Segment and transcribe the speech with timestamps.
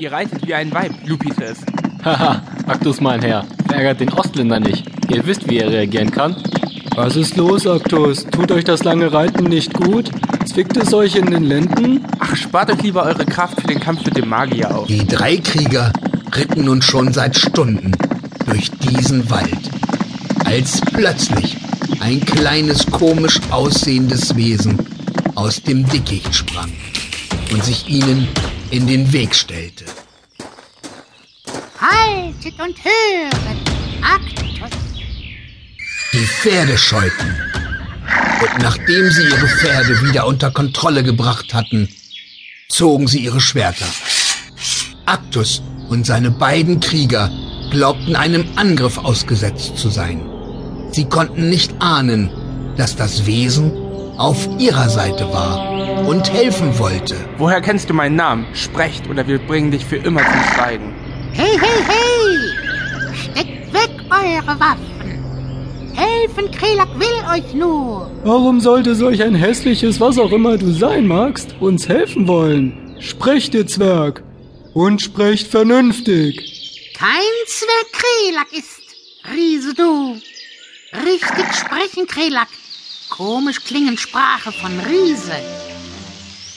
[0.00, 1.58] Ihr reitet wie ein Weib, Lupites.
[2.02, 4.86] Haha, Aktus, mein Herr, verärgert den Ostländer nicht.
[5.10, 6.36] Ihr wisst, wie er reagieren kann.
[6.96, 8.24] Was ist los, Aktus?
[8.24, 10.10] Tut euch das lange Reiten nicht gut?
[10.46, 12.06] Zwickt es euch in den Lenden?
[12.18, 14.86] Ach, spart euch lieber eure Kraft für den Kampf mit dem Magier auf.
[14.86, 15.92] Die drei Krieger
[16.34, 17.92] ritten nun schon seit Stunden
[18.46, 19.70] durch diesen Wald,
[20.46, 21.58] als plötzlich
[22.00, 24.78] ein kleines komisch aussehendes Wesen
[25.34, 26.72] aus dem Dickicht sprang
[27.52, 28.28] und sich ihnen
[28.70, 29.84] in den Weg stellte.
[31.80, 33.58] Haltet und höret,
[34.02, 34.70] Aktus.
[36.12, 37.36] Die Pferde scheuten.
[38.40, 41.88] Und nachdem sie ihre Pferde wieder unter Kontrolle gebracht hatten,
[42.68, 43.86] zogen sie ihre Schwerter.
[45.06, 47.30] Aktus und seine beiden Krieger
[47.70, 50.22] glaubten einem Angriff ausgesetzt zu sein.
[50.92, 52.30] Sie konnten nicht ahnen,
[52.76, 53.72] dass das Wesen
[54.16, 57.16] auf ihrer Seite war und helfen wollte.
[57.38, 58.46] Woher kennst du meinen Namen?
[58.54, 60.94] Sprecht oder wir bringen dich für immer zum Schweigen.
[61.32, 63.14] Hey, hey, hey!
[63.14, 64.90] Steckt weg eure Waffen!
[65.94, 68.10] Helfen, Krelak will euch nur!
[68.24, 72.96] Warum sollte solch ein hässliches, was auch immer du sein magst, uns helfen wollen?
[73.00, 74.22] Sprecht, ihr Zwerg!
[74.74, 76.92] Und sprecht vernünftig!
[76.98, 77.10] Kein
[77.46, 78.80] Zwerg Krelak ist,
[79.34, 80.16] Riese du!
[81.04, 82.48] Richtig sprechen, Krelak!
[83.10, 85.32] Komisch klingen Sprache von Riese.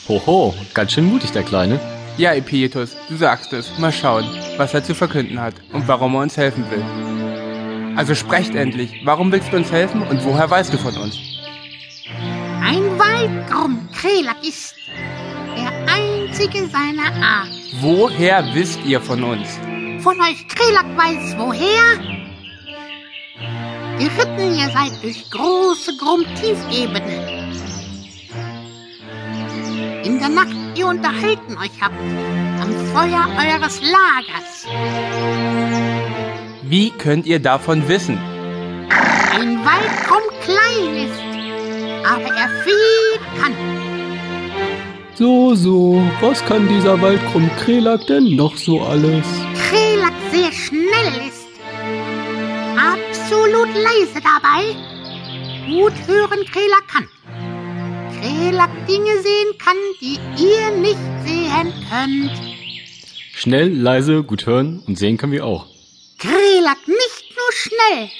[0.08, 1.80] Hoho, ganz schön mutig, der Kleine.
[2.18, 3.78] Ja, Epietus, du sagst es.
[3.78, 4.24] Mal schauen,
[4.58, 7.96] was er zu verkünden hat und warum er uns helfen will.
[7.96, 9.00] Also sprecht endlich.
[9.04, 11.18] Warum willst du uns helfen und woher weißt du von uns?
[12.62, 14.74] Ein Waldgrumm Krelak ist
[15.56, 17.48] der einzige seiner Art.
[17.80, 19.58] Woher wisst ihr von uns?
[20.02, 21.98] Von euch Krelak weiß woher?
[23.98, 27.33] Geritten ihr seid durch große Grumm-Tiefebene.
[30.04, 31.98] In der Nacht ihr unterhalten euch habt
[32.60, 34.66] am Feuer eures Lagers.
[36.62, 38.18] Wie könnt ihr davon wissen?
[39.32, 43.54] Ein Waldgrumm klein ist, aber er viel kann.
[45.14, 49.26] So, so, was kann dieser Waldkrumm Krelak denn noch so alles?
[49.68, 51.48] Krelak sehr schnell ist.
[52.76, 54.76] Absolut leise dabei.
[55.66, 57.08] Gut hören Krelak kann.
[58.24, 60.96] Krelak Dinge sehen kann, die ihr nicht
[61.26, 62.32] sehen könnt.
[63.34, 65.66] Schnell, leise, gut hören und sehen können wir auch.
[66.18, 68.10] Krelak nicht nur schnell.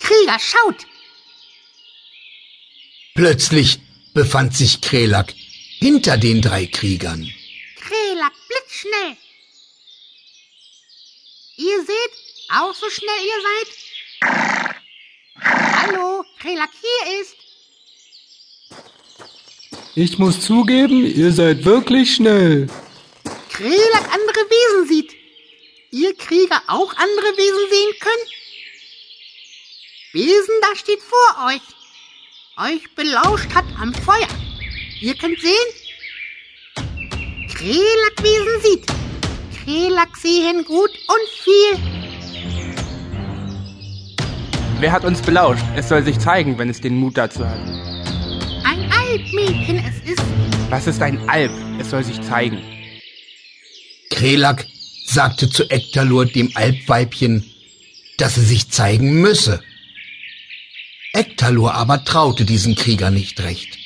[0.00, 0.86] Krieger, schaut!
[3.14, 3.78] Plötzlich
[4.12, 5.32] befand sich Krelak
[5.78, 7.26] hinter den drei Kriegern.
[7.80, 9.16] Krelak blitzschnell.
[11.56, 12.12] Ihr seht,
[12.50, 13.68] auch so schnell ihr seid?
[15.40, 17.47] Hallo, Krelak hier ist.
[20.00, 22.68] Ich muss zugeben, ihr seid wirklich schnell.
[23.50, 25.12] Krelak andere Wesen sieht.
[25.90, 28.26] Ihr Krieger auch andere Wesen sehen können?
[30.12, 31.62] Wesen, da steht vor euch.
[32.72, 34.28] Euch belauscht hat am Feuer.
[35.00, 35.68] Ihr könnt sehen?
[37.56, 38.86] Krelak-Wesen sieht.
[39.64, 41.76] Krelak sehen gut und viel.
[44.78, 45.64] Wer hat uns belauscht?
[45.74, 47.97] Es soll sich zeigen, wenn es den Mut dazu hat.
[49.08, 50.22] Alpmädchen es ist.
[50.68, 51.52] Was ist ein Alp?
[51.78, 52.58] Es soll sich zeigen.
[54.10, 54.66] Krelak
[55.06, 57.44] sagte zu Ektalur, dem Alpweibchen,
[58.18, 59.62] dass sie sich zeigen müsse.
[61.14, 63.78] Ektalur aber traute diesen Krieger nicht recht.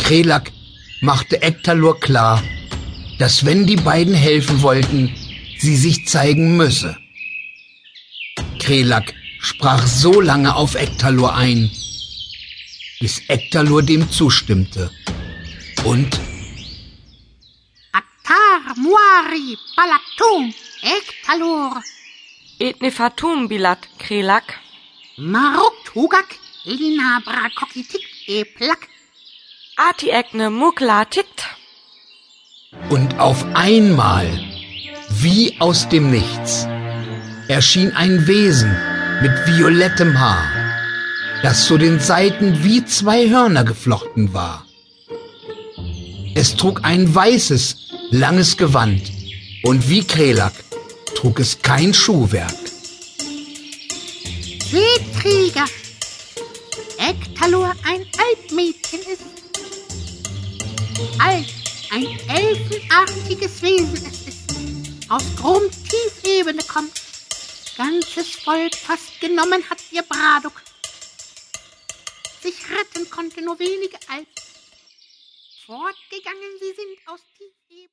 [0.00, 0.50] Krelak
[1.00, 2.42] machte Ektalur klar,
[3.18, 5.14] dass wenn die beiden helfen wollten,
[5.58, 6.96] sie sich zeigen müsse.
[8.58, 11.70] Krelak sprach so lange auf Ektalur ein,
[13.02, 14.88] bis Ektalur dem zustimmte.
[15.84, 16.20] Und
[18.00, 20.54] Aktar, Muari, Balatum,
[20.98, 21.82] Ektalur,
[22.60, 24.60] Etnefatum bilat Krelak.
[25.16, 26.30] Maruk, Tugak,
[26.64, 28.86] Lina, Brakokitik, Eplak.
[29.76, 31.38] Ati ekne mukla tikt.
[32.88, 34.28] Und auf einmal,
[35.22, 36.68] wie aus dem Nichts,
[37.48, 38.72] erschien ein Wesen
[39.22, 40.61] mit violettem Haar,
[41.42, 44.66] das zu den Seiten wie zwei Hörner geflochten war.
[46.34, 47.76] Es trug ein weißes,
[48.10, 49.02] langes Gewand
[49.64, 50.52] und wie Krelak
[51.16, 52.54] trug es kein Schuhwerk.
[54.70, 55.66] Seht, Krieger,
[56.98, 59.22] Ektalur ein Alpmädchen ist.
[61.18, 61.48] Alt,
[61.90, 65.10] ein elfenartiges Wesen es ist.
[65.10, 67.02] Aus Grum Tiefebene kommt.
[67.76, 70.62] Ganzes Volk fast genommen hat ihr Braduk.
[72.42, 74.26] Sich retten konnte nur wenige als
[75.64, 77.90] fortgegangen sie sind aus die Ebene.